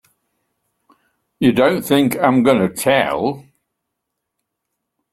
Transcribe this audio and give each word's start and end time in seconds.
You 1.39 1.51
don't 1.51 1.83
think 1.83 2.17
I'm 2.17 2.41
gonna 2.41 2.69
tell! 2.73 3.45